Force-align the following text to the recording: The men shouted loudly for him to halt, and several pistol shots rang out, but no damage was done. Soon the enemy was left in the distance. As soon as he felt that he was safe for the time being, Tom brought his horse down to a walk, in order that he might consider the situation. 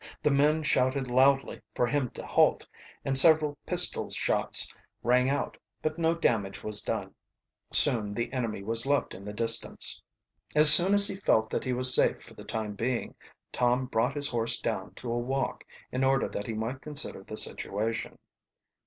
The 0.23 0.31
men 0.31 0.63
shouted 0.63 1.11
loudly 1.11 1.61
for 1.75 1.85
him 1.85 2.09
to 2.15 2.25
halt, 2.25 2.65
and 3.05 3.15
several 3.15 3.59
pistol 3.67 4.09
shots 4.09 4.73
rang 5.03 5.29
out, 5.29 5.57
but 5.83 5.99
no 5.99 6.15
damage 6.15 6.63
was 6.63 6.81
done. 6.81 7.13
Soon 7.71 8.15
the 8.15 8.33
enemy 8.33 8.63
was 8.63 8.87
left 8.87 9.13
in 9.13 9.23
the 9.25 9.31
distance. 9.31 10.01
As 10.55 10.73
soon 10.73 10.95
as 10.95 11.07
he 11.07 11.17
felt 11.17 11.51
that 11.51 11.65
he 11.65 11.73
was 11.73 11.93
safe 11.93 12.19
for 12.19 12.33
the 12.33 12.43
time 12.43 12.73
being, 12.73 13.13
Tom 13.51 13.85
brought 13.85 14.15
his 14.15 14.29
horse 14.29 14.59
down 14.59 14.95
to 14.95 15.11
a 15.11 15.19
walk, 15.19 15.63
in 15.91 16.03
order 16.03 16.27
that 16.29 16.47
he 16.47 16.53
might 16.53 16.81
consider 16.81 17.21
the 17.23 17.37
situation. 17.37 18.17